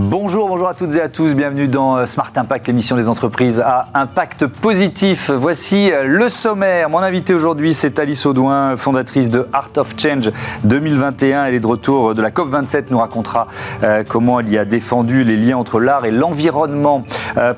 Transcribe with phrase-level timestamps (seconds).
[0.00, 1.34] Bonjour, bonjour à toutes et à tous.
[1.34, 5.28] Bienvenue dans euh, Smart Impact, l'émission des entreprises à impact positif.
[5.28, 6.88] Voici euh, le sommaire.
[6.88, 10.30] Mon invité aujourd'hui, c'est Alice Audouin, fondatrice de Art of Change
[10.62, 11.46] 2021.
[11.46, 13.48] Elle est de retour de la COP27, nous racontera
[13.82, 17.02] euh, comment elle y a défendu les liens entre l'art et l'environnement.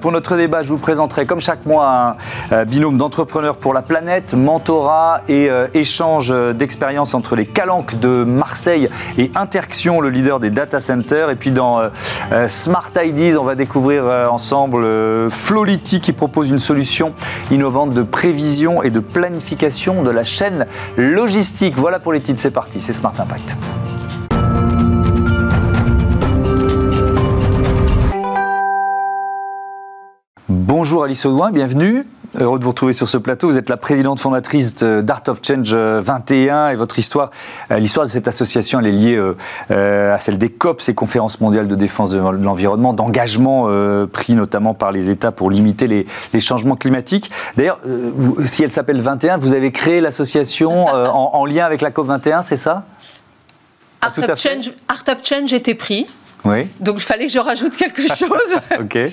[0.00, 2.16] pour notre débat, je vous présenterai comme chaque mois
[2.50, 8.88] un binôme d'entrepreneurs pour la planète, mentorat et échange d'expériences entre les calanques de Marseille
[9.18, 11.30] et Interaction, le leader des data centers.
[11.30, 11.82] Et puis dans
[12.32, 17.12] euh, Smart Ideas, on va découvrir euh, ensemble euh, Flowlity qui propose une solution
[17.50, 20.66] innovante de prévision et de planification de la chaîne
[20.96, 21.74] logistique.
[21.76, 23.54] Voilà pour les titres, c'est parti, c'est Smart Impact.
[30.72, 32.06] Bonjour Alice Audouin, bienvenue.
[32.38, 33.48] Heureux de vous retrouver sur ce plateau.
[33.48, 37.32] Vous êtes la présidente fondatrice d'Art of Change 21 euh, et votre histoire,
[37.72, 39.20] euh, l'histoire de cette association, elle est liée
[39.72, 43.66] euh, à celle des COP, ces conférences mondiales de défense de l'environnement, d'engagement
[44.12, 47.32] pris notamment par les États pour limiter les, changements climatiques.
[47.56, 47.80] D'ailleurs,
[48.44, 52.56] si elle s'appelle 21, vous avez créé l'association en, lien avec la COP 21, c'est
[52.56, 52.84] ça?
[54.00, 56.06] Art of, Change, Art of Change était pris.
[56.44, 56.68] Oui.
[56.78, 58.60] Donc il fallait que je rajoute quelque chose.
[58.78, 59.10] ok.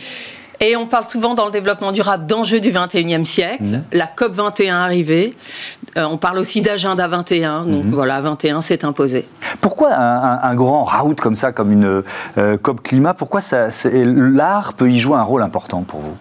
[0.59, 3.63] Et on parle souvent dans le développement durable d'enjeux du 21e siècle.
[3.63, 3.83] Mmh.
[3.91, 5.36] La COP 21 arrivée.
[5.97, 7.66] Euh, on parle aussi d'agenda 21.
[7.66, 7.91] Donc mmh.
[7.91, 9.27] voilà, 21 s'est imposé.
[9.61, 12.03] Pourquoi un, grand route comme ça, comme une
[12.38, 13.41] euh, COP climat, pourquoi
[13.94, 16.17] l'art peut y jouer un rôle important pour vous?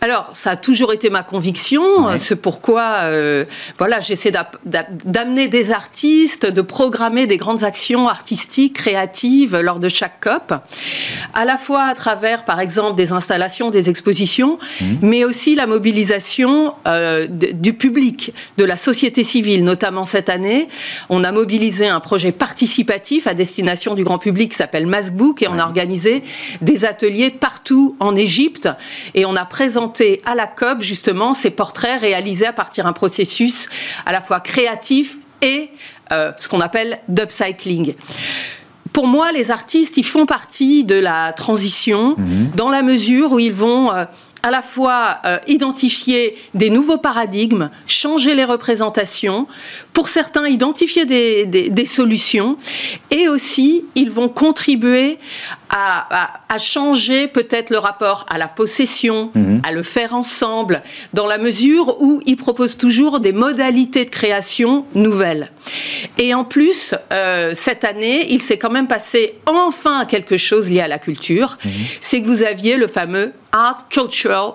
[0.00, 2.16] Alors, ça a toujours été ma conviction.
[2.16, 3.44] C'est pourquoi, euh,
[3.78, 4.32] voilà, j'essaie
[4.64, 10.54] d'amener des artistes, de programmer des grandes actions artistiques, créatives lors de chaque COP,
[11.32, 14.98] à la fois à travers, par exemple, des installations, des expositions, mhm.
[15.02, 20.68] mais aussi la mobilisation euh, du public, de la société civile, notamment cette année.
[21.08, 25.48] On a mobilisé un projet participatif à destination du grand public qui s'appelle Maskbook et
[25.48, 26.22] on a organisé
[26.60, 28.68] des ateliers partout en Égypte
[29.14, 33.68] et on a présenter à la COP justement ces portraits réalisés à partir d'un processus
[34.06, 35.70] à la fois créatif et
[36.12, 37.94] euh, ce qu'on appelle d'upcycling
[38.94, 42.52] pour moi, les artistes, ils font partie de la transition mhm.
[42.54, 44.04] dans la mesure où ils vont euh,
[44.44, 49.46] à la fois euh, identifier des nouveaux paradigmes, changer les représentations,
[49.94, 52.58] pour certains identifier des, solutions,
[53.10, 55.18] et aussi ils vont contribuer
[55.70, 59.60] à, changer peut-être le rapport à la possession, mhm.
[59.64, 60.82] à le faire ensemble,
[61.14, 65.50] dans la mesure où ils proposent toujours des modalités de création nouvelles.
[66.16, 70.80] Et en plus, euh, cette année, il s'est quand même passé enfin quelque chose lié
[70.80, 71.72] à la culture, mhm.
[72.02, 74.54] c'est que vous aviez le fameux Art Cultural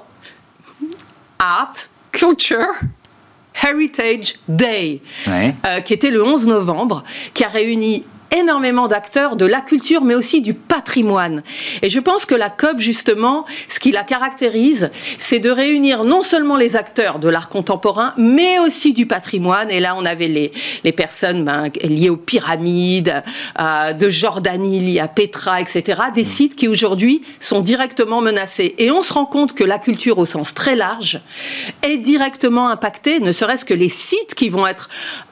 [1.39, 2.67] Art Culture
[3.63, 8.05] Heritage Day, euh, qui était le 11 novembre, qui a réuni
[8.38, 11.44] énormément d'acteurs de la culture, mais aussi du patrimoine.
[11.81, 16.22] Et je pense que la COP, justement, ce qui la caractérise, c'est de réunir non
[16.22, 19.72] seulement les acteurs de l'art contemporain, mais aussi du patrimoine.
[19.72, 20.51] Et là, on avait les,
[20.84, 23.23] les personnes ben, liées aux pyramides,
[23.59, 26.25] euh, de Jordanie, liées à Petra, etc., des mm.
[26.25, 28.75] sites qui aujourd'hui sont directement menacés.
[28.78, 31.19] Et on se rend compte que la culture, au sens très large,
[31.84, 34.89] est directement impactée, ne serait-ce que les sites qui vont être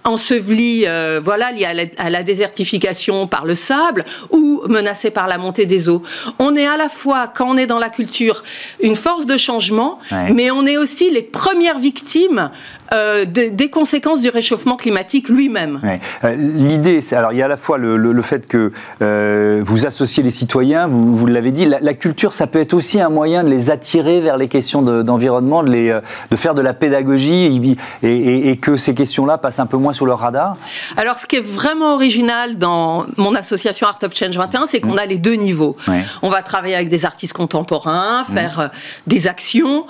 [0.08, 5.66] ensevelis, euh, voilà, liés à la désertification par le sable ou menacé par la montée
[5.66, 6.02] des eaux.
[6.40, 8.44] On est à la fois, quand on est dans la culture,
[8.82, 10.00] une force de changement,
[10.34, 12.50] mais on est aussi les premières victimes
[12.94, 15.82] euh, des conséquences du réchauffement climatique lui-même.
[16.24, 18.72] Euh, l'idée, alors il y a à la fois le, fait que
[19.02, 23.00] euh, vous associez les citoyens, vous, vous l'avez dit, la, culture, ça peut être aussi
[23.00, 26.02] un moyen de les attirer vers les questions d'environnement, de,
[26.36, 30.20] faire de la pédagogie et, et que ces questions-là passent un peu moins sur leur
[30.20, 30.58] radar.
[30.96, 34.96] Alors, ce qui est vraiment original dans mon association Art of Change 21, c'est qu'on
[34.96, 35.00] mm.
[35.00, 35.76] a les deux niveaux.
[36.22, 38.70] On va travailler avec des artistes contemporains, faire mm.
[39.08, 39.86] des actions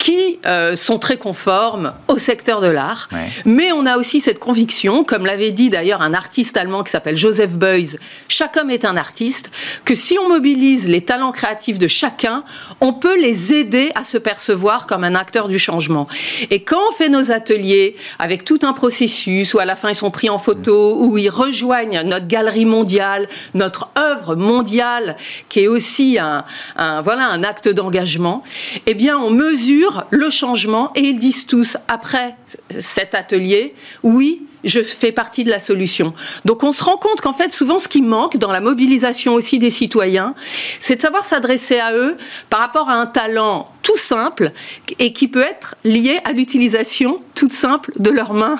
[0.00, 3.10] qui euh, sont très conformes au secteur de l'art.
[3.44, 7.18] Mais on a aussi cette conviction, comme l'avait dit d'ailleurs un artiste allemand qui s'appelle
[7.18, 9.50] Joseph Beuys, chaque homme est un artiste,
[9.84, 12.44] que si on mobilise les talents créatifs de chacun,
[12.80, 16.08] on peut les aider à se percevoir comme un acteur du changement.
[16.48, 19.94] Et quand on fait nos ateliers avec tout un processus où à la fin ils
[19.94, 25.16] sont pris en photo, où ils rejoignent notre galerie mondiale, notre œuvre mondiale,
[25.50, 26.46] qui est aussi un,
[26.76, 28.42] un voilà, un acte d'engagement,
[28.86, 32.36] eh bien on mesure le changement et ils disent tous, après
[32.78, 36.12] cet atelier, oui, je fais partie de la solution.
[36.44, 39.58] Donc on se rend compte qu'en fait, souvent, ce qui manque dans la mobilisation aussi
[39.58, 40.34] des citoyens,
[40.80, 42.16] c'est de savoir s'adresser à eux
[42.48, 44.52] par rapport à un talent tout simple
[44.98, 48.56] et qui peut être lié à l'utilisation toute simple de leurs mains.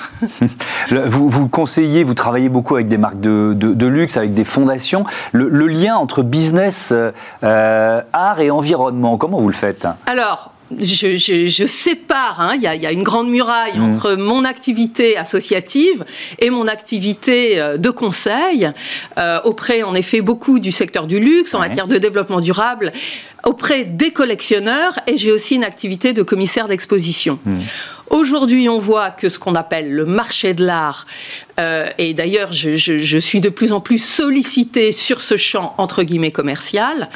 [0.91, 5.05] vous, vous conseillez, vous travaillez beaucoup avec des marques de, luxe, avec des fondations.
[5.33, 6.93] Le, lien entre business,
[7.43, 9.87] euh, art et environnement, comment vous le faites?
[10.07, 13.83] Alors, je, sépare, hein, il, y a, une grande muraille mmh.
[13.83, 16.05] entre mon activité associative
[16.39, 18.71] et mon activité euh, de conseil,
[19.19, 22.93] euh, auprès en effet beaucoup du secteur du luxe en matière de développement durable,
[23.51, 27.41] auprès des collectionneurs, et j'ai aussi une activité de commissaire d'exposition.
[27.45, 27.59] Mmh.
[28.11, 31.05] Aujourd'hui, on voit que ce qu'on appelle le marché de l'art,
[31.59, 36.31] euh, et d'ailleurs, je, suis de plus en plus sollicité sur ce champ entre guillemets
[36.31, 37.09] commercial,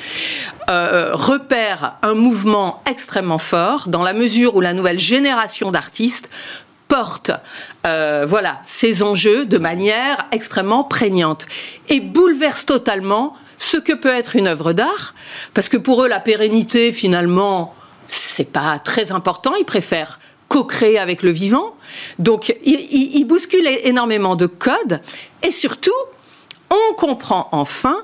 [0.69, 6.31] euh, repère un mouvement extrêmement fort dans la mesure où la nouvelle génération d'artistes
[6.89, 7.31] porte
[7.87, 11.47] euh, voilà, ces enjeux de manière extrêmement prégnante
[11.89, 15.15] et bouleverse totalement ce que peut être une œuvre d'art,
[15.53, 17.75] parce que pour eux, la pérennité, finalement,
[18.09, 19.53] c'est pas très important.
[19.59, 20.19] Ils préfèrent
[20.49, 21.75] co-créer avec le vivant.
[22.19, 25.01] Donc, il, bouscule énormément de codes.
[25.43, 25.91] Et surtout,
[26.71, 27.97] on comprend enfin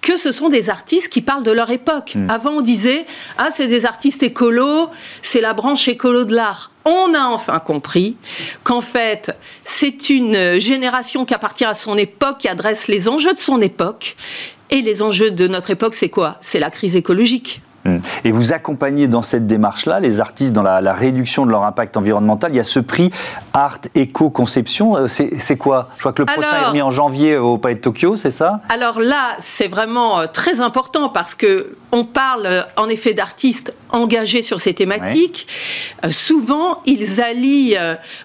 [0.00, 2.12] que ce sont des artistes qui parlent de leur époque.
[2.14, 2.30] Hmm.
[2.30, 3.04] Avant, on disait
[3.36, 4.88] ah c'est des artistes écolos,
[5.22, 6.70] c'est la branche écolo de l'art.
[6.84, 8.16] On a enfin compris
[8.64, 13.40] qu'en fait c'est une génération qui appartient à son époque, qui adresse les enjeux de
[13.40, 14.16] son époque.
[14.70, 16.36] Et les enjeux de notre époque, c'est quoi?
[16.40, 17.62] C'est la crise écologique.
[17.84, 17.98] Hmm.
[18.24, 22.52] Et vous accompagnez dans cette démarche-là les artistes dans la, réduction de leur impact environnemental.
[22.52, 23.10] Il y a ce prix
[23.52, 24.96] Art Éco-Conception.
[24.96, 25.88] Euh, c'est quoi?
[25.96, 28.60] Je crois que le prochain est remis en janvier au Palais de Tokyo, c'est ça?
[28.68, 33.72] Alors là, c'est vraiment euh, très important parce que on parle euh, en effet d'artistes
[33.90, 35.46] engagés sur ces thématiques.
[36.10, 37.76] souvent, ils allient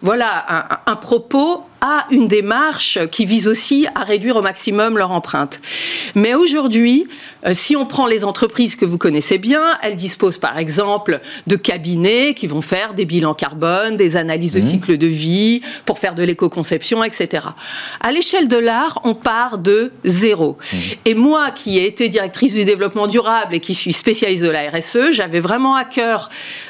[0.02, 5.60] voilà, un propos à une démarche qui vise aussi à réduire au maximum leur empreinte.
[6.16, 7.06] Mais aujourd'hui,
[7.46, 11.58] euh, si on prend les entreprises que vous connaissez bien, elles disposent par exemple de
[11.58, 14.70] cabinets qui vont faire des bilans carbone, des analyses de mmh.
[14.70, 17.48] cycle de vie pour faire de l'éco-conception, etc.
[18.00, 20.58] À l'échelle de l'art, on part de zéro.
[20.58, 20.78] Mmh.
[21.04, 24.70] Et moi, qui ai été directrice du développement durable et qui suis spécialiste de la
[24.70, 26.30] RSE, j'avais vraiment à cœur,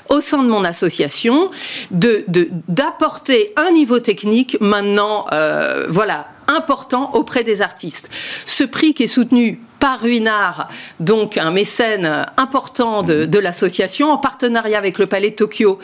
[0.10, 1.52] au sein de mon association,
[1.92, 2.26] de
[2.68, 8.10] d'apporter un niveau technique maintenant euh, voilà, important auprès des artistes.
[8.46, 10.70] Ce prix qui est soutenu par Ruinard,
[11.00, 15.80] donc un mécène important de, l'association, en partenariat avec le Palais de Tokyo.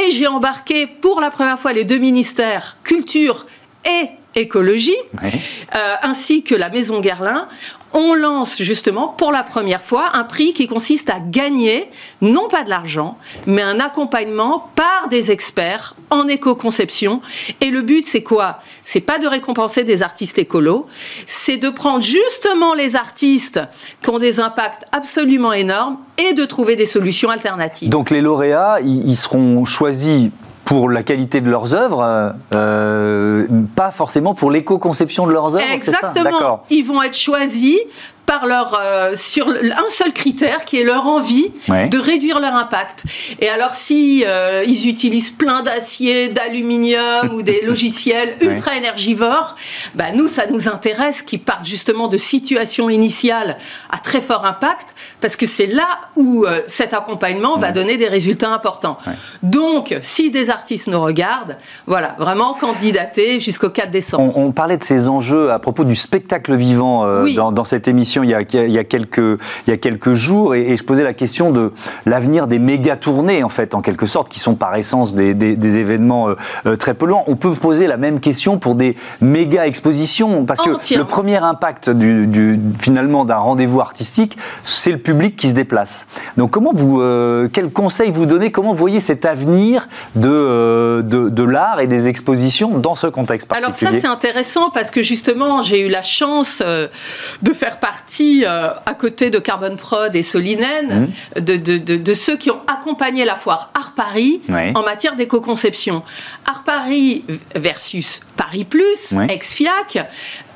[0.00, 3.46] Et j'ai embarqué pour la première fois les deux ministères, culture
[3.84, 7.48] et écologie, euh, ainsi que la Maison Guerlain,
[7.94, 11.90] on lance justement pour la première fois un prix qui consiste à gagner
[12.20, 17.20] non pas de l'argent, mais un accompagnement par des experts en éco-conception.
[17.60, 18.60] Et le but, c'est quoi?
[18.84, 20.86] C'est pas de récompenser des artistes écolos,
[21.26, 23.60] c'est de prendre justement les artistes
[24.02, 27.88] qui ont des impacts absolument énormes et de trouver des solutions alternatives.
[27.88, 30.30] Donc les lauréats, ils seront choisis
[30.64, 35.72] pour la qualité de leurs œuvres, euh, pas forcément pour l'éco-conception de leurs œuvres.
[35.72, 36.62] Exactement.
[36.70, 37.78] Ils vont être choisis
[38.26, 43.04] par leur euh, sur un seul critère qui est leur envie de réduire leur impact.
[43.40, 49.56] Et alors si euh, ils utilisent plein d'acier, d'aluminium ou des logiciels ultra énergivores,
[49.94, 53.56] bah nous ça nous intéresse qu'ils partent justement de situations initiales
[53.90, 55.86] à très fort impact parce que c'est là
[56.16, 58.98] où euh, cet accompagnement va donner des résultats importants.
[59.42, 64.36] Donc si des artistes nous regardent, voilà, vraiment candidater jusqu'au 4 décembre.
[64.36, 68.30] On, parlait de ces enjeux à propos du spectacle vivant dans, dans cette émission il
[68.30, 69.18] y a, quelques,
[69.66, 71.72] il y a quelques jours et, je posais la question de
[72.06, 75.76] l'avenir des méga tournées, en fait, en quelque sorte, qui sont par essence des, des,
[75.76, 77.24] événements euh, euh, très polluants.
[77.26, 81.90] On peut poser la même question pour des méga expositions, parce que le premier impact
[81.90, 86.06] du, finalement d'un rendez-vous artistique, c'est le public qui se déplace.
[86.36, 88.50] Donc, comment vous, euh, quel conseil vous donnez?
[88.50, 93.48] Comment vous voyez cet avenir de, de, de l'art et des expositions dans ce contexte
[93.48, 98.01] particulier Alors ça, c'est intéressant parce que justement, j'ai eu la chance de faire partie
[98.20, 101.40] euh, à côté de Carbon Prod et Solinen, mmh.
[101.40, 106.02] de, ceux qui ont accompagné la foire Art Paris en matière d'éco-conception.
[106.46, 110.00] Art Paris versus Paris Plus, ex-FIAC, et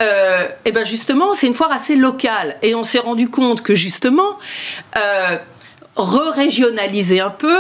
[0.03, 2.57] euh, eh ben justement, c'est une foire assez locale.
[2.63, 4.39] Et on s'est rendu compte que justement,
[4.97, 5.37] euh,
[5.97, 7.59] re-régionaliser un peu,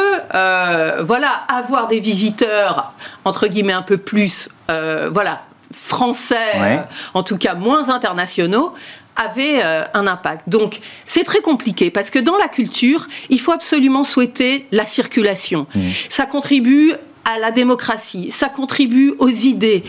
[1.04, 2.92] voilà, avoir des visiteurs
[3.24, 8.74] entre guillemets un peu plus, voilà, français, en tout cas moins internationaux,
[9.16, 10.48] avait euh, un impact.
[10.48, 15.66] Donc c'est très compliqué parce que dans la culture, il faut absolument souhaiter la circulation.
[15.74, 15.80] Mmh.
[16.08, 16.92] Ça contribue
[17.26, 19.82] à la démocratie, ça contribue aux idées.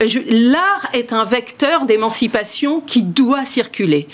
[0.00, 4.08] L'art est un vecteur d'émancipation qui doit circuler.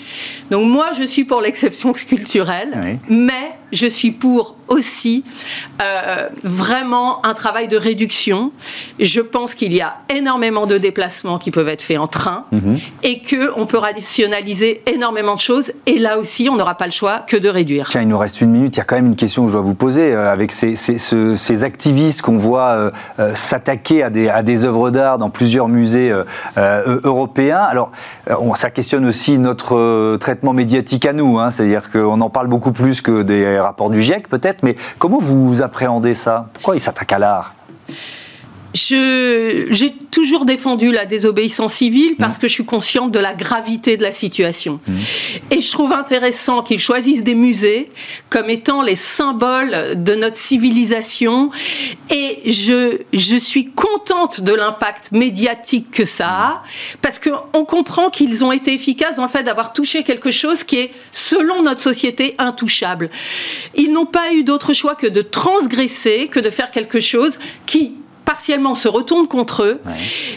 [0.51, 5.23] Donc moi, je suis pour l'exception culturelle, mais je suis pour aussi
[5.81, 8.51] euh, vraiment un travail de réduction.
[8.99, 12.79] Je pense qu'il y a énormément de déplacements qui peuvent être faits en train mhm.
[13.03, 15.71] et que on peut rationaliser énormément de choses.
[15.85, 17.87] Et là aussi, on n'aura pas le choix que de réduire.
[17.89, 18.75] Tiens, il nous reste une minute.
[18.75, 20.75] Il y a quand même une question que je dois vous poser euh, avec ces,
[20.75, 26.13] ces, activistes qu'on voit euh, s'attaquer à des, à des œuvres d'art dans plusieurs musées
[27.03, 27.61] européens.
[27.61, 27.91] Alors,
[28.55, 31.39] ça questionne aussi notre traitement médiatique à nous.
[31.39, 31.49] Hein.
[31.51, 34.63] C'est-à-dire qu'on en parle beaucoup plus que des rapports du GIEC, peut-être.
[34.63, 36.49] Mais comment vous appréhendez ça?
[36.53, 37.53] Pourquoi ils s'attaquent à l'art?
[38.73, 42.39] J'ai toujours défendu la désobéissance civile parce mmh.
[42.39, 44.79] que je suis consciente de la gravité de la situation.
[44.85, 44.93] Mmh.
[45.51, 47.89] Et je trouve intéressant qu'ils choisissent des musées
[48.29, 51.49] comme étant les symboles de notre civilisation.
[52.09, 56.63] Et je, je suis contente de l'impact médiatique que ça a
[57.01, 60.77] parce qu'on comprend qu'ils ont été efficaces dans le fait d'avoir touché quelque chose qui
[60.77, 63.09] est, selon notre société, intouchable.
[63.75, 67.93] Ils n'ont pas eu d'autre choix que de transgresser, que de faire quelque chose qui
[68.27, 69.79] partiellement se retourne contre eux.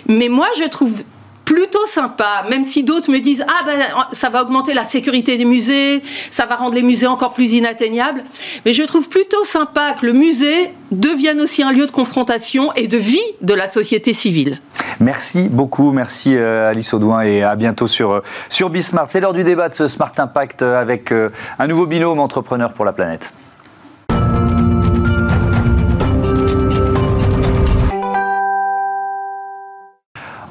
[0.06, 1.02] Mais moi, je trouve
[1.44, 3.80] plutôt sympa, même si d'autres me disent ah ben
[4.12, 8.22] ça va augmenter la sécurité des musées, ça va rendre les musées encore plus inatteignables.
[8.64, 12.86] Mais je trouve plutôt sympa que le musée devienne aussi un lieu de confrontation et
[12.86, 14.60] de vie de la société civile.
[15.00, 19.06] Merci beaucoup, merci euh, Alice Audouin et à bientôt sur, euh, sur Bismart.
[19.08, 21.12] C'est l'heure du débat de ce Smart Impact euh, avec
[21.58, 23.32] un nouveau binôme entrepreneur pour la planète.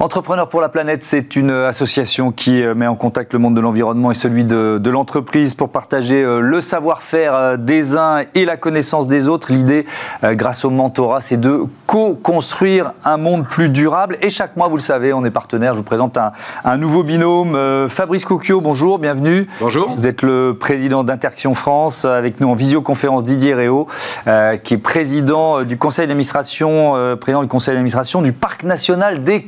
[0.01, 3.60] Entrepreneurs pour la planète, c'est une association qui euh, met en contact le monde de
[3.60, 8.56] l'environnement et celui de, l'entreprise pour partager euh, le savoir-faire euh, des uns et la
[8.56, 9.51] connaissance des autres.
[9.51, 9.86] L'idée,
[10.24, 14.18] grâce au mentorat, c'est de co-construire un monde plus durable.
[14.22, 15.74] Et chaque mois, vous le savez, on est partenaire.
[15.74, 17.88] Je vous présente un, nouveau binôme.
[17.89, 19.48] Fabrice Cocchio, bonjour, bienvenue.
[19.60, 19.94] Bonjour.
[19.98, 22.06] Vous êtes le président d'Interaction France.
[22.06, 23.88] Avec nous en visioconférence Didier Réau,
[24.63, 29.48] qui est président du conseil d'administration, président du conseil d'administration du Parc national des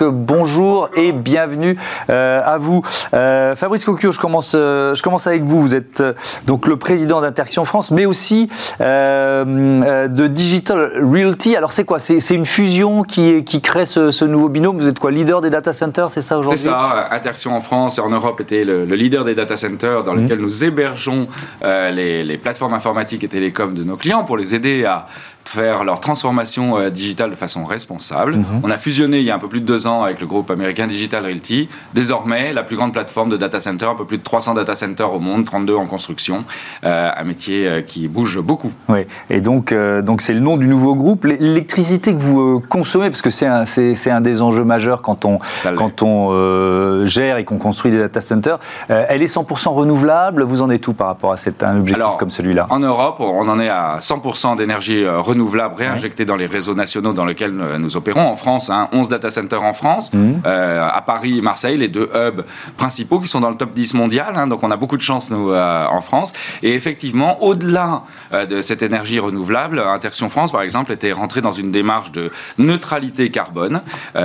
[0.00, 1.78] Bonjour et bienvenue
[2.10, 2.82] euh, à vous.
[3.14, 5.62] Euh, Fabrice Cocchio, je commence, euh, je commence avec vous.
[5.62, 6.02] Vous êtes
[6.46, 11.56] donc le président d'Interaction France, mais aussi de Digital Realty.
[11.56, 11.98] Alors c'est quoi?
[11.98, 14.76] C'est une fusion qui, qui crée ce, nouveau binôme?
[14.76, 16.58] Vous êtes quoi Leader des data centers, c'est ça aujourd'hui?
[16.58, 17.08] C'est ça.
[17.10, 20.22] Interaction en France et en Europe était le, leader des data centers dans mmh.
[20.22, 21.26] lequel nous hébergeons
[21.62, 25.06] les, les plateformes informatiques et télécoms de nos clients pour les aider à
[25.48, 28.36] faire leur transformation euh, digitale de façon responsable.
[28.36, 28.60] Mhm.
[28.62, 30.50] On a fusionné il y a un peu plus de deux ans avec le groupe
[30.50, 31.68] américain Digital Realty.
[31.94, 35.12] Désormais, la plus grande plateforme de data center, un peu plus de 300 data centers
[35.12, 36.44] au monde, 32 en construction,
[36.84, 38.70] euh, un métier euh, qui bouge beaucoup.
[38.88, 39.00] Oui,
[39.30, 41.24] et donc donc c'est le nom du nouveau groupe.
[41.24, 45.38] L'électricité que vous consommez, parce que c'est un, c'est, un des enjeux majeurs quand on,
[45.76, 50.42] quand on gère et qu'on construit des data centers, elle est 100% renouvelable?
[50.42, 52.66] Vous en êtes tout par rapport à cet, un objectif comme celui-là?
[52.70, 57.12] En Europe, on en est à 100% d'énergie renouvelable renouvelables réinjectés dans les réseaux nationaux
[57.12, 58.20] dans lesquels nous opérons.
[58.20, 60.40] En France, 11 hein, data centers en France, mmh.
[60.46, 62.44] euh, à Paris et Marseille, les deux hubs
[62.76, 64.34] principaux qui sont dans le top 10 mondial.
[64.34, 66.32] Hein, donc on a beaucoup de chance, nous, euh, en France.
[66.62, 68.02] Et effectivement, au-delà
[68.32, 72.30] euh, de cette énergie renouvelable, Interaction France, par exemple, était rentrée dans une démarche de
[72.58, 73.80] neutralité carbone,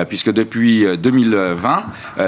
[0.10, 1.84] puisque depuis 2020,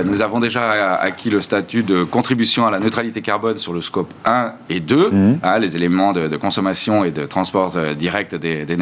[0.06, 4.14] nous avons déjà acquis le statut de contribution à la neutralité carbone sur le scope
[4.26, 5.40] 1 et 2, mmh.
[5.44, 8.75] hein, les éléments de, consommation et de transport direct des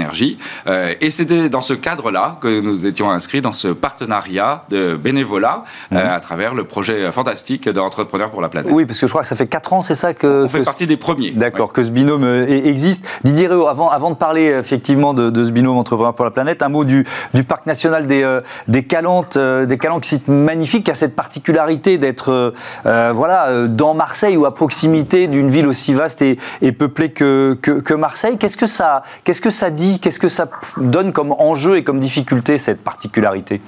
[0.67, 5.63] Euh, et c'était dans ce cadre-là que nous étions inscrits dans ce partenariat de bénévolat
[5.91, 6.11] euh, mhm.
[6.11, 8.71] à travers le projet fantastique d'entrepreneurs pour la planète.
[8.71, 10.45] Oui, parce que je crois que ça fait 4 ans, c'est ça que...
[10.45, 11.31] On fait partie des premiers.
[11.31, 13.07] D'accord, que ce binôme euh, existe.
[13.23, 16.69] Didier Réau, avant, avant de parler effectivement de, ce binôme entrepreneur pour la planète, un
[16.69, 21.15] mot du, du parc national des, des Calantes, des Calanques, site magnifique, qui a cette
[21.15, 27.11] particularité d'être voilà, dans Marseille ou à proximité d'une ville aussi vaste et, et peuplée
[27.11, 28.37] que, que, que Marseille.
[28.37, 30.47] Qu'est-ce que ça, qu'est-ce que ça dit Qu'est-ce que ça
[30.77, 33.61] donne comme enjeu et comme difficulté, cette particularité?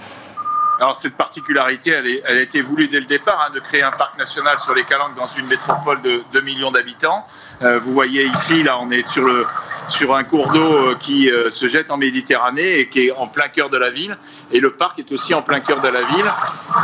[0.80, 4.18] Alors cette particularité, elle, a été voulue dès le départ, hein, de créer un parc
[4.18, 7.26] national sur les Calanques dans une métropole de 2 millions d'habitants.
[7.62, 9.46] Euh, vous voyez ici, là, on est sur, le,
[9.88, 13.28] sur un cours d'eau euh, qui euh, se jette en Méditerranée et qui est en
[13.28, 14.18] plein cœur de la ville.
[14.52, 16.32] Et le parc est aussi en plein cœur de la ville.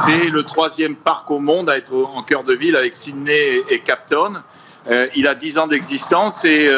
[0.05, 3.83] C'est le troisième parc au monde à être en cœur de ville avec Sydney et,
[4.07, 4.41] Town.
[5.15, 6.69] il a 10 ans d'existence et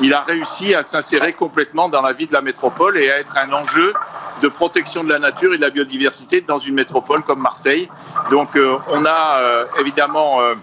[0.00, 3.36] il a réussi à s'insérer complètement dans la vie de la métropole et à être
[3.36, 3.92] un enjeu
[4.42, 7.88] de protection de la nature et de la biodiversité dans une métropole comme Marseille.
[8.30, 10.54] Donc euh, on a euh, évidemment euh,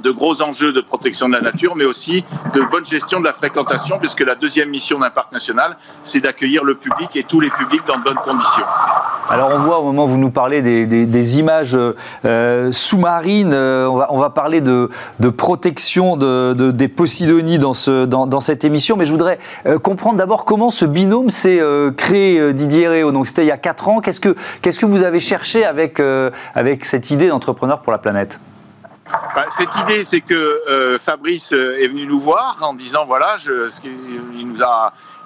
[0.00, 2.24] de gros enjeux de protection de la nature, mais aussi
[2.54, 6.64] de bonne gestion de la fréquentation, puisque la deuxième mission d'un parc national, c'est d'accueillir
[6.64, 8.64] le public et tous les publics dans de bonnes conditions.
[9.28, 11.76] Alors on voit au moment où vous nous parlez des, images
[12.24, 14.88] euh, sous-marines, euh, on, va, parler de,
[15.36, 20.44] protection de, des Posidonies dans, ce, dans, cette émission, mais je voudrais euh, comprendre d'abord
[20.44, 21.60] comment ce binôme s'est
[21.96, 23.12] créé, Didier Réau.
[23.12, 24.00] Donc c'était il y a 4 ans.
[24.00, 26.00] Qu'est-ce que, que vous avez cherché avec,
[26.54, 28.38] avec cette idée d'entrepreneur pour la planète?
[29.50, 33.80] Cette idée, c'est que Fabrice est venu nous voir en disant voilà, ce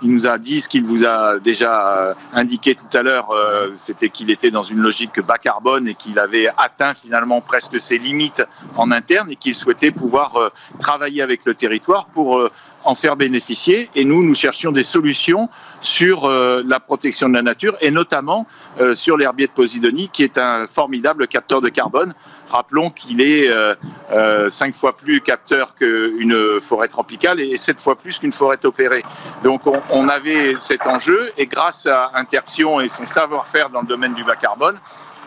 [0.02, 3.70] il nous a dit ce qu'il vous a déjà euh, indiqué tout à l'heure, euh,
[3.76, 7.98] c'était qu'il était dans une logique bas carbone et qu'il avait atteint finalement presque ses
[7.98, 8.42] limites
[8.76, 12.48] en interne et qu'il souhaitait pouvoir euh, travailler avec le territoire pour
[12.84, 13.90] en faire bénéficier.
[13.94, 15.48] Et nous, nous cherchions des solutions
[15.82, 18.46] sur la protection de la nature et notamment
[18.94, 22.14] sur l'herbier de Posidonie, qui est un formidable capteur de carbone.
[22.50, 23.74] Rappelons qu'il est euh,
[24.10, 29.02] euh, cinq fois plus capteur qu'une forêt tropicale et sept fois plus qu'une forêt opérée.
[29.44, 34.14] Donc on, avait cet enjeu et grâce à Interxion et son savoir-faire dans le domaine
[34.14, 34.78] du bas carbone,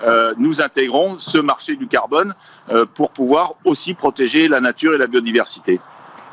[0.06, 2.36] euh, nous intégrons ce marché du carbone
[2.94, 5.80] pour pouvoir aussi protéger la nature et la biodiversité.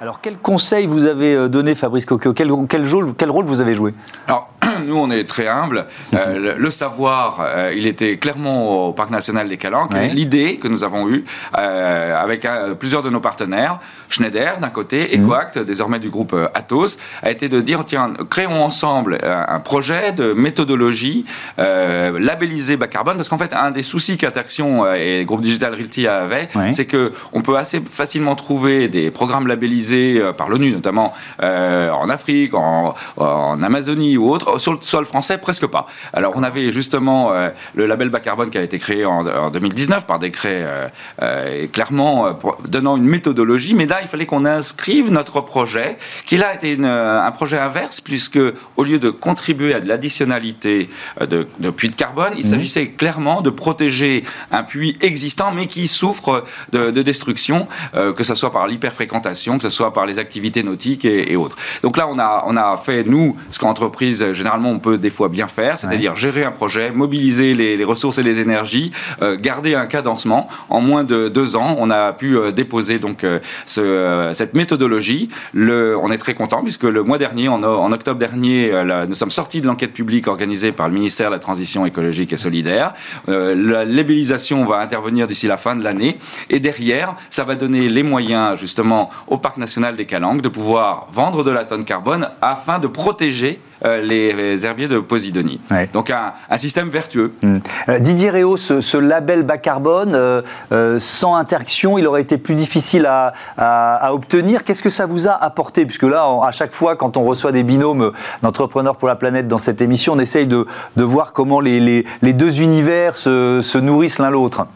[0.02, 2.30] Alors, quel conseil vous avez donné, Fabrice Coquet?
[2.35, 2.87] Quel, quel,
[3.19, 3.92] quel, rôle vous avez joué?
[4.26, 4.49] Alors,
[4.87, 5.87] nous, on est très humble.
[6.14, 9.92] Euh, le, savoir, euh, il était clairement au Parc national des Calanques.
[10.11, 11.26] L'idée que nous avons eue
[11.59, 12.47] euh, avec
[12.78, 13.78] plusieurs de nos partenaires,
[14.09, 15.26] Schneider d'un côté et mhm.
[15.26, 20.33] Coact, désormais du groupe Atos, a été de dire tiens, créons ensemble un projet de
[20.33, 21.26] méthodologie
[21.59, 26.07] labellisé bas carbone, parce qu'en fait, un des soucis qu'Interaction et le groupe Digital Realty
[26.07, 29.89] avaient, c'est que on peut assez facilement trouver des programmes labellisés
[30.37, 35.66] par l'ONU, notamment en Afrique, en, en Amazonie ou autres sur le sol français, presque
[35.66, 35.87] pas.
[36.12, 40.06] Alors, on avait justement euh, le label bas carbone qui a été créé en, 2019
[40.06, 40.88] par décret, euh,
[41.23, 43.75] euh, clairement donnant une méthodologie.
[43.75, 48.38] Mais là, il fallait qu'on inscrive notre projet, qui là été un projet inverse, puisque
[48.76, 52.49] au lieu de contribuer à de l'additionnalité de, puits de carbone, il mmh.
[52.49, 58.50] s'agissait clairement de protéger un puits existant, mais qui souffre de, destruction, que ce soit
[58.50, 61.56] par l'hyperfréquentation, que ce soit par les activités nautiques et, autres.
[61.82, 65.28] Donc là, on a, on a fait, nous, ce qu'entreprise généralement on peut des fois
[65.28, 68.90] bien faire, c'est-à-dire gérer un projet, mobiliser les, ressources et les énergies,
[69.22, 70.49] euh, garder un cadencement.
[70.68, 75.28] En moins de deux ans, on a pu euh, déposer donc euh, ce, cette méthodologie.
[75.54, 78.73] Le, on est très content puisque le mois dernier, en, en octobre dernier,
[79.08, 82.36] nous sommes sortis de l'enquête publique organisée par le ministère de la Transition écologique et
[82.36, 82.93] solidaire.
[83.26, 88.02] la labellisation va intervenir d'ici la fin de l'année et derrière, ça va donner les
[88.02, 92.78] moyens justement au parc national des Calanques de pouvoir vendre de la tonne carbone afin
[92.78, 95.61] de protéger euh, les herbiers de Posidonie.
[95.93, 97.33] Donc un, système vertueux.
[97.43, 97.59] Hmm.
[97.89, 103.06] Euh, Didier Réau, ce, label bas carbone, euh, sans interaction, il aurait été plus difficile
[103.06, 104.65] à, obtenir.
[104.65, 105.87] Qu'est-ce que ça vous a apporté?
[105.87, 109.59] Puisque là, à chaque fois, quand on reçoit des binômes d'entrepreneurs pour la planète dans
[109.59, 114.67] cette émission, on essaye de, voir comment les, deux univers se nourrissent l'un l'autre.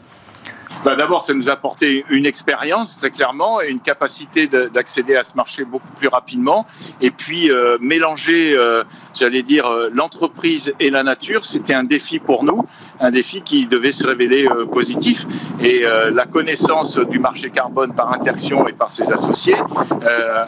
[0.84, 5.24] Bah, d'abord, ça nous a apporté une expérience, très clairement, et une capacité d'accéder à
[5.24, 6.66] ce marché beaucoup plus rapidement.
[7.00, 8.84] Et puis, euh, mélanger, euh,
[9.14, 12.66] j'allais dire, euh, l'entreprise et la nature, c'était un défi pour nous,
[13.00, 15.26] un défi qui devait se révéler positif.
[15.60, 19.56] Et la connaissance du marché carbone par Interaction et par ses associés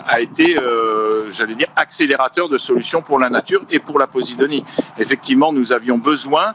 [0.08, 0.56] a été,
[1.30, 4.64] j'allais dire, accélérateur de solutions pour la nature et pour la Posidonie.
[4.98, 6.54] Effectivement, nous avions besoin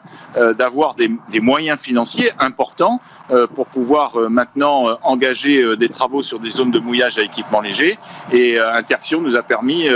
[0.57, 6.39] d'avoir des, moyens financiers importants euh, pour pouvoir euh, maintenant euh, engager des travaux sur
[6.39, 7.97] des zones de mouillage à équipement léger.
[8.33, 9.87] Et Interaction nous a permis,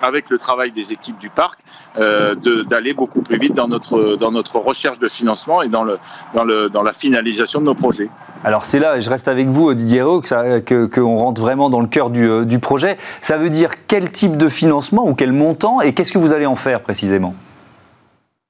[0.00, 1.58] avec le travail des équipes du parc,
[1.96, 5.98] d'aller beaucoup plus vite dans notre, dans notre recherche de financement et dans, le,
[6.34, 8.10] dans, le, dans la finalisation de nos projets.
[8.42, 11.70] Alors c'est là, et je reste avec vous Didier Hérault, qu'on que, que rentre vraiment
[11.70, 12.96] dans le cœur du, du projet.
[13.20, 16.46] Ça veut dire quel type de financement ou quel montant et qu'est-ce que vous allez
[16.46, 17.34] en faire précisément?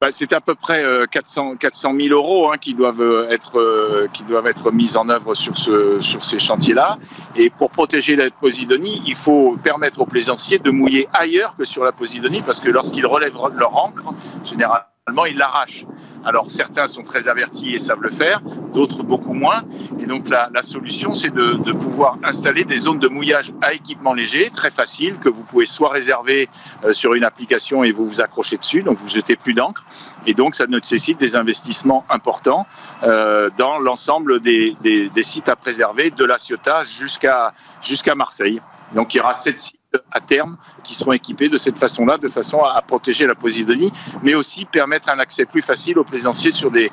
[0.04, 4.06] Bah, c'est à peu près 400, 400 000 euros hein, qui, doivent euh, être, euh,
[4.12, 6.98] qui doivent être mis en œuvre sur, ce, sur ces chantiers-là.
[7.36, 11.84] Et pour protéger la Posidonie, il faut permettre aux plaisanciers de mouiller ailleurs que sur
[11.84, 14.12] la Posidonie, parce que lorsqu'ils relèvent leur ancre,
[14.44, 15.86] généralement, ils l'arrachent.
[16.24, 18.40] Alors certains sont très avertis et savent le faire,
[18.74, 19.62] d'autres beaucoup moins.
[20.00, 24.50] Et donc la, solution, c'est de, pouvoir installer des zones de mouillage à équipement léger,
[24.50, 26.48] très facile, que vous pouvez soit réserver
[26.84, 29.84] euh, sur une application et vous vous accrochez dessus, donc vous jetez plus d'encre.
[30.26, 32.66] Et donc ça nécessite des investissements importants
[33.02, 34.76] euh, dans l'ensemble des,
[35.22, 38.60] sites à préserver, de la Ciotat jusqu'à jusqu'à Marseille.
[38.94, 42.28] Donc il y aura sept sites à terme qui seront équipés de cette façon-là, de
[42.28, 46.70] façon à, protéger la Posidonie, mais aussi permettre un accès plus facile aux plaisanciers sur
[46.70, 46.90] des,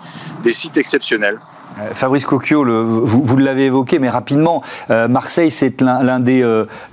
[0.52, 1.40] sites exceptionnels.
[1.94, 6.42] Fabrice Cocchio, vous, l'avez évoqué, mais rapidement, Marseille, c'est l'un des,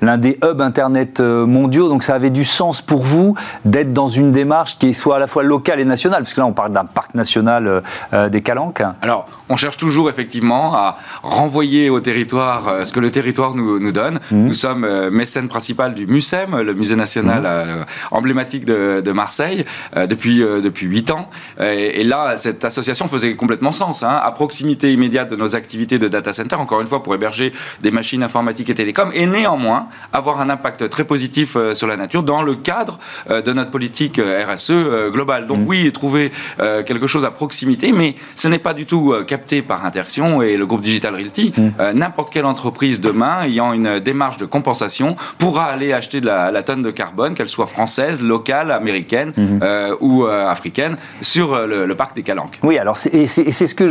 [0.02, 4.78] des hubs Internet mondiaux, donc ça avait du sens pour vous d'être dans une démarche
[4.78, 7.14] qui soit à la fois locale et nationale, parce que là, on parle d'un parc
[7.14, 7.82] national
[8.30, 8.82] des Calanques.
[9.02, 13.92] Alors, on cherche toujours effectivement à renvoyer au territoire ce que le territoire nous, nous
[13.92, 14.18] donne.
[14.30, 14.36] Mmh.
[14.36, 18.14] Nous sommes mécènes principal du MUSEM, le musée national mmh.
[18.14, 19.64] emblématique de, de Marseille,
[19.96, 21.30] depuis, depuis 8 ans.
[21.60, 26.08] Et, là, cette association faisait complètement sens, hein, à proximité immédiate de nos activités de
[26.08, 30.40] data center, encore une fois, pour héberger des machines informatiques et télécoms, et néanmoins avoir
[30.40, 32.98] un impact très positif euh, sur la nature dans le cadre
[33.30, 35.46] euh, de notre politique euh, RSE globale.
[35.46, 35.66] Donc mm.
[35.66, 40.42] oui, trouver quelque chose à proximité, mais ce n'est pas du tout capté par Interaction
[40.42, 41.52] et le groupe Digital Realty.
[41.56, 41.92] Mm.
[41.94, 46.82] N'importe quelle entreprise demain ayant une démarche de compensation pourra aller acheter de la, tonne
[46.82, 49.96] de carbone, qu'elle soit française, locale, américaine mm-hmm.
[50.00, 52.58] ou africaine, sur le, parc des Calanques.
[52.62, 53.88] Oui, alors c'est ce que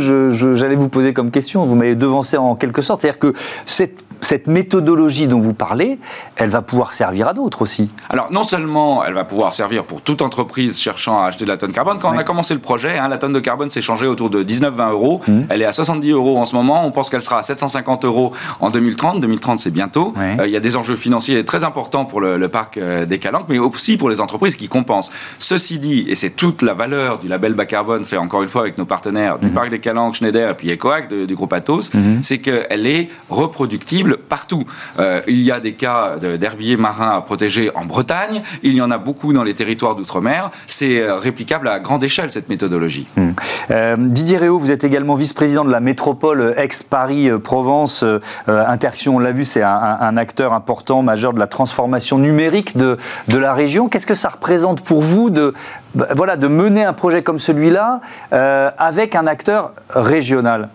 [0.54, 1.64] j'allais vous poser comme question.
[1.64, 3.00] Vous m'avez devancé en quelque sorte.
[3.00, 3.32] C'est-à-dire que
[3.66, 5.98] cette cette méthodologie dont vous parlez,
[6.36, 7.88] elle va pouvoir servir à d'autres aussi.
[8.10, 11.56] Alors, non seulement elle va pouvoir servir pour toute entreprise cherchant à acheter de la
[11.56, 14.06] tonne carbone, quand on a commencé le projet, hein, la tonne de carbone s'est changée
[14.06, 15.22] autour de 19-20 euros.
[15.26, 15.40] Mmh.
[15.48, 16.84] Elle est à 70 euros en ce moment.
[16.84, 19.22] On pense qu'elle sera à 750 euros en 2030.
[19.22, 20.12] 2030, c'est bientôt.
[20.18, 23.46] Euh, il y a des enjeux financiers très importants pour le, parc euh, des Calanques,
[23.48, 25.10] mais aussi pour les entreprises qui compensent.
[25.38, 28.60] Ceci dit, et c'est toute la valeur du label bas carbone fait encore une fois
[28.60, 29.52] avec nos partenaires du mmh.
[29.52, 32.18] parc des Calanques, Schneider et puis Ecoac du groupe Atos, mmh.
[32.22, 34.64] c'est qu'elle est reproductible partout.
[34.98, 38.90] Euh, il y a des cas d'herbiers marins à protéger en Bretagne, il y en
[38.90, 40.50] a beaucoup dans les territoires d'outre-mer.
[40.66, 43.08] C'est euh, réplicable à grande échelle, cette méthodologie.
[43.16, 43.30] Hmm.
[43.70, 48.04] Euh, Didier Réau, vous êtes également vice-président de la métropole ex-Paris-Provence.
[48.46, 53.38] Interaction, on l'a vu, c'est un, acteur important, majeur de la transformation numérique de, de
[53.38, 53.88] la région.
[53.88, 55.54] Qu'est-ce que ça représente pour vous de,
[55.94, 58.00] bah, voilà, de mener un projet comme celui-là
[58.30, 60.68] avec un acteur régional?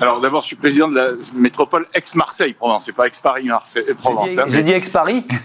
[0.00, 4.30] Alors d'abord, je suis président de la métropole ex-Marseille-Provence, c'est pas ex-Paris-Provence.
[4.48, 5.24] J'ai dit ex-Paris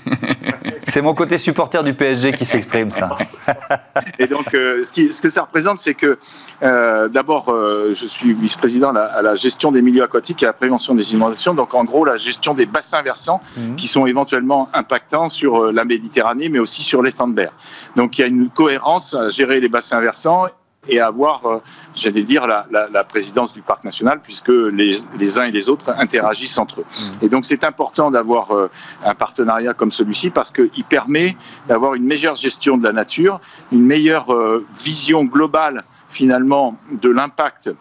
[0.94, 3.16] C'est mon côté supporter du PSG qui s'exprime, ça.
[4.20, 6.20] Et donc, euh, ce, que ça représente, c'est que
[6.62, 10.54] euh, d'abord, euh, je suis vice-président à, la gestion des milieux aquatiques et à la
[10.54, 11.56] prévention des inondations.
[11.56, 13.76] Donc, en gros, la gestion des bassins versants mhm.
[13.76, 17.52] qui sont éventuellement impactants sur la Méditerranée, mais aussi sur de mer.
[17.96, 20.48] Donc, il y a une cohérence à gérer les bassins versants
[20.88, 21.60] et avoir, euh,
[21.96, 25.70] j'allais dire, la, la, la, présidence du parc national, puisque les, les, uns et les
[25.70, 26.86] autres interagissent entre eux.
[26.86, 27.26] Mmh.
[27.26, 28.70] Et donc c'est important d'avoir euh,
[29.04, 33.40] un partenariat comme celui-ci, parce qu'il permet d'avoir une meilleure gestion de la nature,
[33.72, 37.72] une meilleure euh, vision globale finalement de l'impact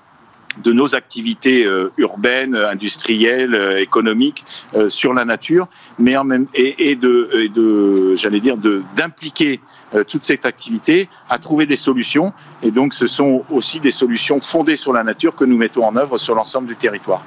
[0.58, 4.44] de nos activités urbaines, industrielles, économiques
[4.88, 8.56] sur la nature, mais en même et, et de, et de j'allais dire,
[8.96, 9.60] d'impliquer
[9.94, 12.32] euh, toute cette activité, à trouver des solutions.
[12.62, 15.96] Et donc, ce sont aussi des solutions fondées sur la nature que nous mettons en
[15.96, 17.22] œuvre sur l'ensemble du territoire.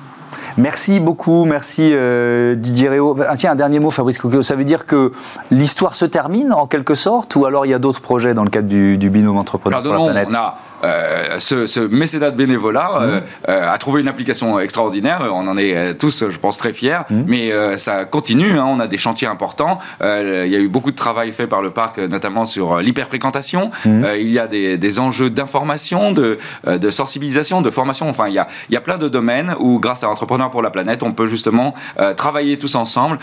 [0.58, 3.16] Merci beaucoup, merci euh, Didier Réau.
[3.30, 4.42] Ah, tiens, un dernier mot, Fabrice Coquillot.
[4.42, 5.12] Ça veut dire que
[5.52, 8.50] l'histoire se termine en quelque sorte, ou alors il y a d'autres projets dans le
[8.50, 10.30] cadre du, binôme entrepreneur pour la planète?
[10.32, 13.22] On a euh, ce, ce, mécénat de bénévolat mmh.
[13.50, 15.22] euh, a trouvé une application extraordinaire.
[15.32, 17.00] On en est tous, je pense, très fiers.
[17.10, 17.24] Mmh.
[17.28, 18.58] Mais ça continue.
[18.58, 18.66] Hein.
[18.68, 19.80] On a des chantiers importants.
[20.02, 23.72] il y a eu beaucoup de travail fait par le parc, notamment sur l'hyperfréquentation.
[23.86, 24.06] Mmh.
[24.18, 28.10] il y a des, des enjeux d'information, de, de, sensibilisation, de formation.
[28.10, 30.62] Enfin, il y, a, il y a plein de domaines où, grâce à Entrepreneurs pour
[30.62, 31.74] la planète, on peut justement
[32.16, 33.20] travailler tous ensemble.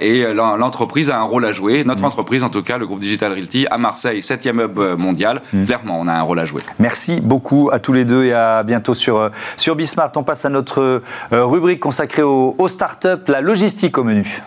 [0.00, 1.84] et l'entreprise a un rôle à jouer.
[1.84, 5.42] Notre entreprise, en tout cas, le groupe Digital Realty, à Marseille, 7e hub mondial.
[5.66, 6.62] Clairement, on a un rôle à jouer.
[6.84, 7.22] Merci.
[7.22, 10.12] Beaucoup à tous les deux et à bientôt sur, euh, sur Bismart.
[10.16, 11.00] On passe à notre
[11.32, 14.42] euh, rubrique consacrée aux, aux startups, la logistique au menu.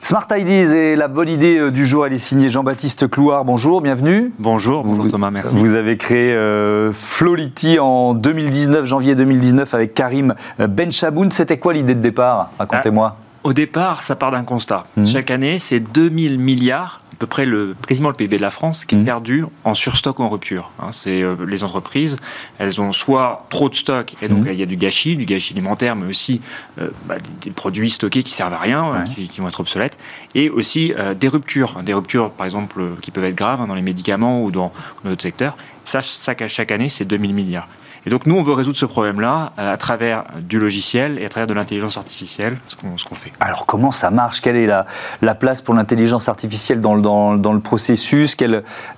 [0.00, 3.44] Smart Ideas et la bonne idée euh, du jour, elle est signée Jean-Baptiste Clouard.
[3.44, 4.32] Bonjour, bienvenue.
[4.40, 5.56] Bonjour, bonjour Thomas, merci.
[5.56, 11.30] Vous avez créé euh, Flolity en 2019, janvier 2019, avec Karim Benchaboun.
[11.30, 12.50] C'était quoi l'idée de départ?
[12.58, 13.16] Racontez-moi.
[13.48, 14.84] Au départ, ça part d'un constat.
[14.98, 15.06] Mmh.
[15.06, 18.84] Chaque année, c'est 2000 milliards, à peu près le, quasiment le PIB de la France,
[18.84, 19.04] qui est mmh.
[19.06, 20.70] perdu en surstock ou en rupture.
[20.78, 22.18] Hein, c'est euh, les entreprises,
[22.58, 24.52] elles ont soit trop de stock, et donc mmh.
[24.52, 26.42] il y a du gâchis, du gâchis alimentaire, mais aussi
[26.78, 29.96] euh, bah, des, produits stockés qui servent à rien, qui, vont être obsolètes,
[30.34, 33.74] et aussi euh, des ruptures, des ruptures par exemple qui peuvent être graves hein, dans
[33.74, 34.74] les médicaments ou dans
[35.06, 35.56] d'autres secteurs.
[35.84, 37.68] Ça, ça chaque année, c'est 2000 milliards.
[38.06, 41.46] Et donc nous, on veut résoudre ce problème-là à travers du logiciel et à travers
[41.46, 43.32] de l'intelligence artificielle, ce qu'on fait.
[43.40, 44.40] Alors comment ça marche?
[44.40, 44.86] Quelle est la,
[45.22, 48.36] la place pour l'intelligence artificielle dans, dans, dans, le processus?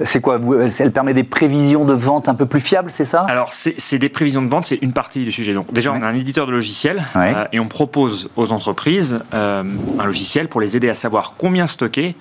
[0.05, 0.39] C'est quoi?
[0.79, 3.21] Elle, permet des prévisions de vente un peu plus fiables, c'est ça?
[3.29, 5.55] Alors c'est des prévisions de vente, c'est une partie du sujet.
[5.55, 7.03] Donc déjà, on a un éditeur de logiciel
[7.53, 12.15] et on propose aux entreprises un logiciel pour les aider à savoir combien stocker,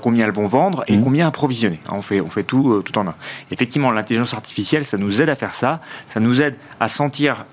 [0.00, 1.04] combien elles vont vendre et mmh.
[1.04, 1.80] combien approvisionner.
[1.90, 3.14] On fait, on fait tout, tout en un.
[3.50, 5.80] Effectivement, l'intelligence artificielle, ça nous aide à faire ça.
[6.12, 7.46] Ça nous aide à sentir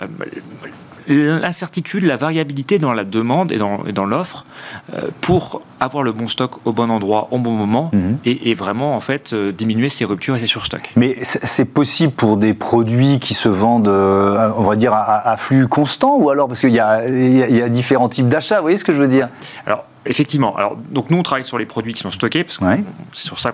[1.09, 4.45] euh, l'incertitude, la variabilité dans la demande et dans, dans l'offre
[4.93, 8.17] euh, pour avoir le bon stock au bon endroit au bon moment mhm.
[8.25, 10.91] et, vraiment en fait euh, diminuer ces ruptures et ces surstocks.
[10.97, 16.17] Mais c'est possible pour des produits qui se vendent, on va dire, à, flux constant
[16.17, 18.99] ou alors parce qu'il y, y, a différents types d'achats, vous voyez ce que je
[18.99, 19.29] veux dire?
[19.65, 20.55] Alors Effectivement.
[20.55, 22.65] Alors, donc nous, on travaille sur les produits qui sont stockés, parce que
[23.13, 23.53] c'est sur ça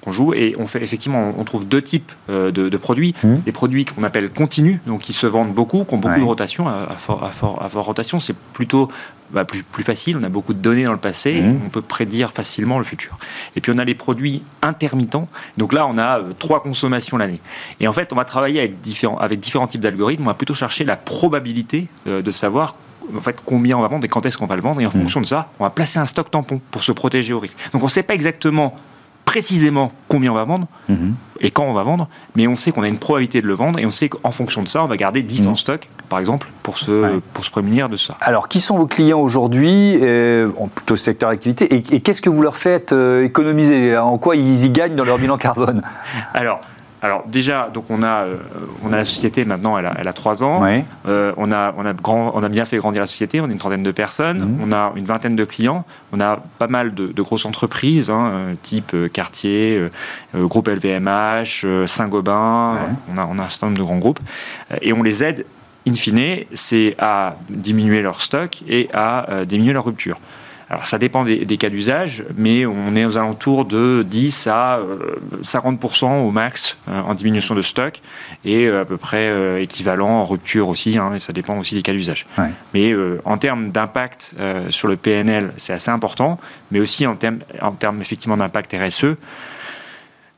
[0.00, 3.14] qu'on joue, et on fait effectivement, on trouve deux types euh, de, produits.
[3.24, 3.34] Mmh.
[3.46, 6.68] Les produits qu'on appelle continus, donc qui se vendent beaucoup, qui ont beaucoup de rotation,
[6.68, 8.88] à, fort, à, fort, à rotation, c'est plutôt
[9.32, 10.16] bah, plus, plus, facile.
[10.16, 11.60] On a beaucoup de données dans le passé, mmh.
[11.66, 13.18] on peut prédire facilement le futur.
[13.56, 15.28] Et puis on a les produits intermittents.
[15.56, 17.40] Donc là, on a euh, trois consommations l'année.
[17.80, 20.22] Et en fait, on va travailler avec différents, avec différents types d'algorithmes.
[20.22, 22.76] On va plutôt chercher la probabilité euh, de savoir
[23.16, 24.80] en fait, combien on va vendre et quand est-ce qu'on va le vendre.
[24.80, 24.92] Et en mm.
[24.92, 27.56] fonction de ça, on va placer un stock tampon pour se protéger au risque.
[27.72, 28.74] Donc on ne sait pas exactement
[29.30, 31.12] précisément combien on va vendre mm-hmm.
[31.40, 33.78] et quand on va vendre, mais on sait qu'on a une probabilité de le vendre
[33.78, 36.18] et on sait qu'en fonction de ça, on va garder 10 ans en stock, par
[36.18, 38.16] exemple, pour se, pour se prémunir de ça.
[38.20, 42.56] Alors, qui sont vos clients aujourd'hui, euh, plutôt secteur d'activité, et, qu'est-ce que vous leur
[42.56, 43.96] faites euh, économiser?
[43.96, 45.82] En quoi ils y gagnent dans leur bilan carbone?
[46.34, 46.60] Alors,
[47.02, 48.36] alors déjà, donc on a, euh,
[48.84, 50.62] on a la société maintenant, elle a, elle a 3 ans.
[51.06, 53.52] Euh, on, a, on, a grand, on a bien fait grandir la société, on est
[53.52, 54.60] une trentaine de personnes, mhm.
[54.62, 58.54] on a une vingtaine de clients, on a pas mal de, grosses entreprises, hein, euh,
[58.60, 59.88] type Cartier,
[60.34, 64.20] groupe LVMH, Saint-Gobain, on, a, on a un certain nombre de grands groupes,
[64.82, 65.46] et on les aide,
[65.86, 70.18] in fine, c'est à diminuer leur stock et à diminuer leur rupture.
[70.70, 74.78] Alors ça dépend des, cas d'usage, mais on est aux alentours de 10 à
[75.42, 78.00] 50% euh, au max euh, en diminution de stock
[78.44, 81.82] et euh, à peu près équivalent en rupture aussi, hein, et ça dépend aussi des
[81.82, 82.26] cas d'usage.
[82.72, 84.34] Mais en termes d'impact
[84.70, 86.38] sur le PNL, c'est assez important,
[86.70, 89.16] mais aussi en termes, en termes effectivement d'impact RSE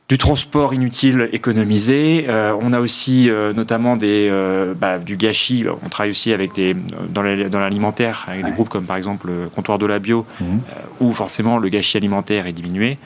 [0.09, 2.25] du transport inutile économisé.
[2.27, 5.65] Euh, on a aussi euh, notamment des, euh, bah, du gâchis.
[5.83, 6.75] On travaille aussi avec des,
[7.09, 10.59] dans l'alimentaire, avec des groupes comme par exemple le comptoir de la bio, mhm.
[10.99, 12.97] où forcément le gâchis alimentaire est diminué.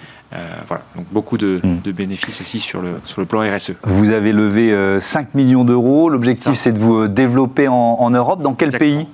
[0.68, 1.82] voilà, donc beaucoup de, mhm.
[1.84, 3.74] de, bénéfices aussi sur le, sur le plan RSE.
[3.84, 6.10] Vous avez levé 5 millions d'euros.
[6.10, 8.42] L'objectif, c'est de vous développer en, Europe.
[8.42, 9.06] Dans quel pays?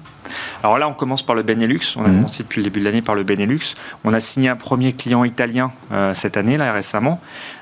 [0.63, 1.97] Alors là, on commence par le Benelux.
[1.97, 2.15] On a mhm.
[2.15, 3.75] commencé depuis le début de l'année par le Benelux.
[4.05, 5.71] On a signé un premier client italien
[6.13, 7.19] cette année, là, récemment.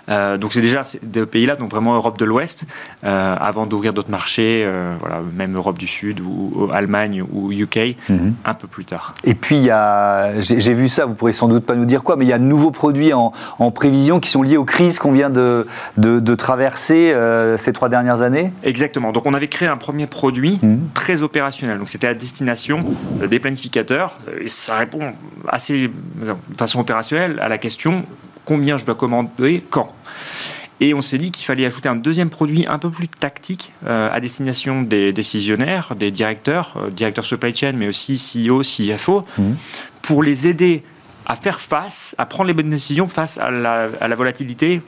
[0.09, 2.65] Euh, donc c'est déjà des pays-là, donc vraiment Europe de l'Ouest,
[3.03, 7.95] euh, avant d'ouvrir d'autres marchés, euh, voilà, même Europe du Sud ou, Allemagne ou UK,
[8.09, 8.33] mhm.
[8.45, 9.13] un peu plus tard.
[9.23, 12.03] Et puis il y a, j'ai vu ça, vous pourrez sans doute pas nous dire
[12.03, 13.31] quoi, mais il y a de nouveaux produits en,
[13.71, 15.65] prévision qui sont liés aux crises qu'on vient de,
[15.97, 17.15] de, traverser
[17.57, 18.51] ces trois dernières années?
[18.63, 19.11] Exactement.
[19.11, 20.89] Donc on avait créé un premier produit mhm.
[20.93, 21.79] très opérationnel.
[21.79, 22.83] Donc c'était à destination
[23.27, 24.19] des planificateurs.
[24.41, 25.13] Et ça répond
[25.47, 28.03] assez de façon opérationnelle à la question
[28.51, 29.95] combien je dois commander, quand.
[30.81, 34.09] Et on s'est dit qu'il fallait ajouter un deuxième produit un peu plus tactique euh,
[34.11, 39.55] à destination des décisionnaires, des directeurs, euh, directeurs supply chain, mais aussi CEO, CFO, mhm.
[40.01, 40.83] pour les aider
[41.25, 44.81] à faire face, à prendre les bonnes décisions face à la, à la volatilité,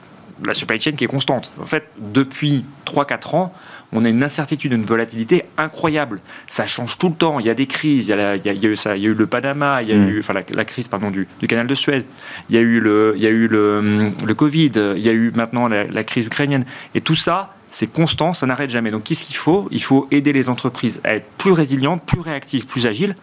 [0.46, 1.50] la supply chain qui est constante.
[1.62, 3.54] En fait, depuis 3-4 ans,
[3.94, 6.20] on a une incertitude, une volatilité incroyable.
[6.48, 7.40] Ça change tout le temps.
[7.40, 8.08] Il y a des crises.
[8.08, 8.98] Il y a, eu ça.
[8.98, 9.82] Il y a eu le Panama.
[9.82, 10.10] Il y a mm.
[10.10, 12.06] eu, enfin, la, crise pardon, du, canal de Suède.
[12.50, 14.72] Il y a eu le, il y a eu le, le Covid.
[14.96, 16.66] Il y a eu maintenant la, crise ukrainienne.
[16.96, 18.92] Et tout ça, c'est constant, ça n'arrête jamais.
[18.92, 19.68] Donc qu'est-ce qu'il faut?
[19.72, 23.16] Il faut aider les entreprises à être plus résilientes, plus réactives, plus agiles.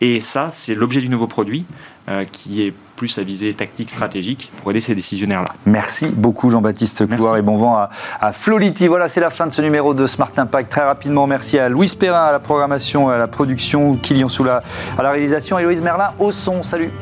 [0.00, 1.66] Et ça, c'est l'objet du nouveau produit.
[2.08, 5.54] Euh, qui est plus à visée tactique, stratégique, pour aider ces décisionnaires-là.
[5.66, 8.86] Merci beaucoup Jean-Baptiste Clouard et bon vent à, à Flolity.
[8.86, 10.70] Voilà, c'est la fin de ce numéro de Smart Impact.
[10.70, 14.62] Très rapidement, merci à Louise Perrin à la programmation, à la production, Kylian Soula
[14.96, 16.62] à la réalisation et Louise Merlin au son.
[16.62, 16.92] Salut